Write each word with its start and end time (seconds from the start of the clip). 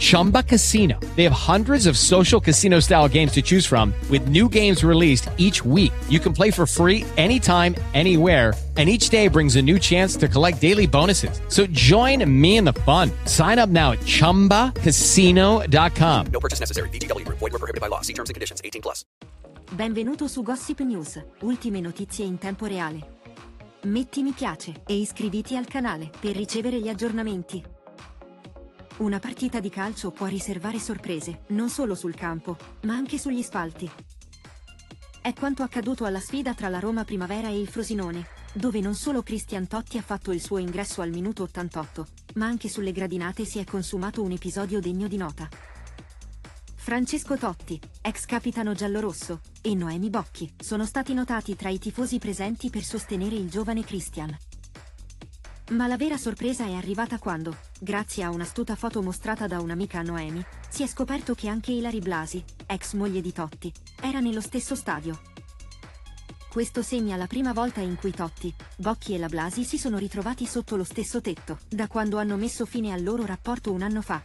Chumba 0.00 0.42
Casino. 0.42 0.98
They 1.14 1.24
have 1.24 1.32
hundreds 1.32 1.86
of 1.86 1.96
social 1.96 2.40
casino 2.40 2.80
style 2.80 3.08
games 3.08 3.32
to 3.32 3.42
choose 3.42 3.66
from 3.66 3.94
with 4.10 4.26
new 4.26 4.48
games 4.48 4.82
released 4.82 5.30
each 5.36 5.64
week. 5.64 5.92
You 6.08 6.18
can 6.18 6.32
play 6.32 6.50
for 6.50 6.66
free 6.66 7.04
anytime, 7.16 7.76
anywhere 7.94 8.54
and 8.80 8.88
each 8.88 9.10
day 9.10 9.28
brings 9.28 9.56
a 9.56 9.62
new 9.62 9.78
chance 9.78 10.16
to 10.16 10.26
collect 10.26 10.58
daily 10.58 10.86
bonuses. 10.86 11.42
So 11.48 11.66
join 11.66 12.24
me 12.24 12.56
in 12.56 12.64
the 12.64 12.72
fun. 12.72 13.10
Sign 13.26 13.58
up 13.58 13.68
now 13.68 13.92
at 13.92 13.98
ChumbaCasino.com. 14.00 16.26
No 16.32 16.40
purchase 16.40 16.60
necessary. 16.60 16.88
BGW. 16.88 17.28
Void 17.28 17.52
were 17.52 17.58
prohibited 17.58 17.82
by 17.82 17.88
law. 17.88 18.00
See 18.00 18.14
terms 18.14 18.30
and 18.30 18.34
conditions. 18.34 18.62
18 18.64 18.80
plus. 18.80 19.04
Benvenuto 19.72 20.28
su 20.28 20.42
Gossip 20.42 20.80
News. 20.80 21.22
Ultime 21.42 21.80
notizie 21.80 22.24
in 22.24 22.38
tempo 22.38 22.64
reale. 22.64 23.18
Metti 23.82 24.22
mi 24.22 24.32
piace 24.32 24.72
e 24.86 24.94
iscriviti 24.94 25.56
al 25.56 25.66
canale 25.66 26.08
per 26.18 26.36
ricevere 26.36 26.80
gli 26.80 26.88
aggiornamenti. 26.88 27.62
Una 29.00 29.18
partita 29.18 29.60
di 29.60 29.70
calcio 29.70 30.10
può 30.10 30.26
riservare 30.26 30.78
sorprese, 30.78 31.44
non 31.48 31.70
solo 31.70 31.94
sul 31.94 32.14
campo, 32.14 32.58
ma 32.82 32.92
anche 32.92 33.16
sugli 33.16 33.40
spalti. 33.40 33.90
È 35.22 35.32
quanto 35.32 35.62
accaduto 35.62 36.04
alla 36.04 36.20
sfida 36.20 36.52
tra 36.52 36.68
la 36.68 36.80
Roma 36.80 37.02
Primavera 37.04 37.48
e 37.48 37.58
il 37.58 37.66
Frosinone, 37.66 38.26
dove 38.52 38.80
non 38.80 38.94
solo 38.94 39.22
Cristian 39.22 39.66
Totti 39.66 39.96
ha 39.96 40.02
fatto 40.02 40.32
il 40.32 40.42
suo 40.42 40.58
ingresso 40.58 41.00
al 41.00 41.08
minuto 41.08 41.44
88, 41.44 42.06
ma 42.34 42.44
anche 42.44 42.68
sulle 42.68 42.92
gradinate 42.92 43.46
si 43.46 43.58
è 43.58 43.64
consumato 43.64 44.22
un 44.22 44.32
episodio 44.32 44.80
degno 44.80 45.08
di 45.08 45.16
nota. 45.16 45.48
Francesco 46.74 47.38
Totti, 47.38 47.80
ex 48.02 48.26
capitano 48.26 48.74
giallorosso, 48.74 49.40
e 49.62 49.74
Noemi 49.74 50.10
Bocchi 50.10 50.52
sono 50.60 50.84
stati 50.84 51.14
notati 51.14 51.56
tra 51.56 51.70
i 51.70 51.78
tifosi 51.78 52.18
presenti 52.18 52.68
per 52.68 52.82
sostenere 52.82 53.34
il 53.34 53.48
giovane 53.48 53.82
Christian. 53.82 54.36
Ma 55.70 55.86
la 55.86 55.96
vera 55.96 56.16
sorpresa 56.16 56.66
è 56.66 56.74
arrivata 56.74 57.20
quando, 57.20 57.56
grazie 57.78 58.24
a 58.24 58.30
un'astuta 58.30 58.74
foto 58.74 59.02
mostrata 59.02 59.46
da 59.46 59.60
un'amica 59.60 60.00
a 60.00 60.02
Noemi, 60.02 60.44
si 60.68 60.82
è 60.82 60.88
scoperto 60.88 61.36
che 61.36 61.46
anche 61.46 61.70
Ilari 61.70 62.00
Blasi, 62.00 62.42
ex 62.66 62.94
moglie 62.94 63.20
di 63.20 63.32
Totti, 63.32 63.72
era 64.00 64.18
nello 64.18 64.40
stesso 64.40 64.74
stadio. 64.74 65.20
Questo 66.50 66.82
segna 66.82 67.14
la 67.14 67.28
prima 67.28 67.52
volta 67.52 67.80
in 67.80 67.94
cui 67.94 68.10
Totti, 68.10 68.52
Bocchi 68.78 69.14
e 69.14 69.18
la 69.18 69.28
Blasi 69.28 69.62
si 69.62 69.78
sono 69.78 69.96
ritrovati 69.96 70.44
sotto 70.44 70.74
lo 70.74 70.82
stesso 70.82 71.20
tetto, 71.20 71.60
da 71.68 71.86
quando 71.86 72.18
hanno 72.18 72.34
messo 72.34 72.66
fine 72.66 72.92
al 72.92 73.04
loro 73.04 73.24
rapporto 73.24 73.70
un 73.70 73.82
anno 73.82 74.02
fa. 74.02 74.20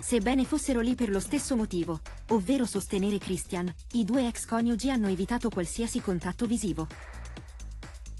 Sebbene 0.00 0.46
fossero 0.46 0.80
lì 0.80 0.94
per 0.94 1.10
lo 1.10 1.20
stesso 1.20 1.56
motivo, 1.56 2.00
ovvero 2.28 2.64
sostenere 2.64 3.18
Christian, 3.18 3.70
i 3.92 4.04
due 4.04 4.26
ex 4.26 4.46
coniugi 4.46 4.88
hanno 4.88 5.08
evitato 5.08 5.50
qualsiasi 5.50 6.00
contatto 6.00 6.46
visivo. 6.46 6.86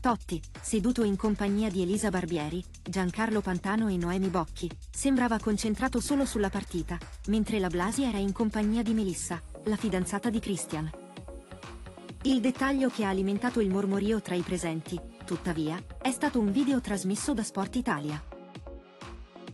Totti, 0.07 0.41
seduto 0.63 1.03
in 1.03 1.17
compagnia 1.17 1.69
di 1.69 1.83
Elisa 1.83 2.11
Barbieri, 2.11 2.63
Giancarlo 2.81 3.41
Pantano 3.41 3.89
e 3.89 3.97
Noemi 3.97 4.29
Bocchi, 4.29 4.71
sembrava 4.89 5.41
concentrato 5.41 5.99
solo 5.99 6.25
sulla 6.25 6.49
partita, 6.49 6.97
mentre 7.27 7.59
la 7.59 7.67
Blasi 7.67 8.05
era 8.05 8.19
in 8.19 8.31
compagnia 8.31 8.85
di 8.85 8.95
Melissa, 8.95 9.43
la 9.65 9.75
fidanzata 9.75 10.31
di 10.31 10.39
Christian. 10.39 10.89
Il 12.23 12.41
dettaglio 12.41 12.89
che 12.89 13.05
ha 13.05 13.09
alimentato 13.09 13.59
il 13.59 13.69
mormorio 13.69 14.21
tra 14.21 14.37
i 14.37 14.43
presenti, 14.43 14.97
tuttavia, 15.25 15.77
è 16.01 16.13
stato 16.13 16.39
un 16.39 16.53
video 16.53 16.81
trasmesso 16.81 17.35
da 17.35 17.43
Sport 17.43 17.75
Italia. 17.75 18.23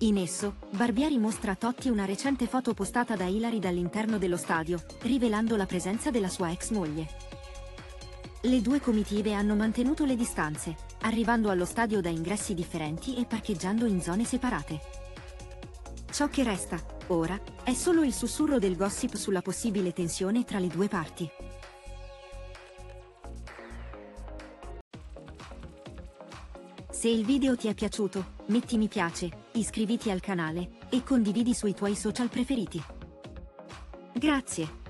In 0.01 0.19
esso, 0.19 0.57
Barbieri 0.73 1.17
mostra 1.17 1.53
a 1.53 1.57
Totti 1.57 1.89
una 1.89 2.05
recente 2.05 2.47
foto 2.47 2.75
postata 2.75 3.17
da 3.17 3.25
Ilari 3.25 3.59
dall'interno 3.59 4.19
dello 4.19 4.37
stadio, 4.37 4.85
rivelando 5.05 5.57
la 5.57 5.65
presenza 5.65 6.11
della 6.11 6.29
sua 6.29 6.51
ex 6.51 6.73
moglie. 6.73 7.41
Le 8.45 8.61
due 8.61 8.81
comitive 8.81 9.35
hanno 9.35 9.55
mantenuto 9.55 10.05
le 10.05 10.17
distanze, 10.17 10.75
arrivando 11.03 11.49
allo 11.49 11.65
stadio 11.65 12.01
da 12.01 12.09
ingressi 12.09 12.55
differenti 12.55 13.15
e 13.15 13.25
parcheggiando 13.25 13.87
in 13.87 14.03
zone 14.03 14.25
separate. 14.25 14.81
Ciò 16.11 16.29
che 16.29 16.43
resta, 16.43 16.77
ora, 17.07 17.41
è 17.63 17.73
solo 17.73 18.03
il 18.03 18.13
sussurro 18.13 18.59
del 18.59 18.77
gossip 18.77 19.15
sulla 19.15 19.43
possibile 19.43 19.93
tensione 19.93 20.43
tra 20.43 20.59
le 20.59 20.67
due 20.67 20.89
parti. 20.89 21.31
Se 26.91 27.09
il 27.09 27.25
video 27.25 27.57
ti 27.57 27.69
è 27.69 27.75
piaciuto, 27.75 28.33
metti 28.47 28.77
mi 28.77 28.89
piace, 28.89 29.47
iscriviti 29.53 30.11
al 30.11 30.21
canale 30.21 30.79
e 30.89 31.05
condividi 31.05 31.55
sui 31.55 31.75
tuoi 31.75 31.95
social 31.95 32.29
preferiti. 32.29 32.83
Grazie. 34.15 34.82